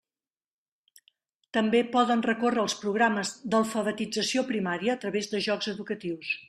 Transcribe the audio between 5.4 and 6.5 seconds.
jocs educatius.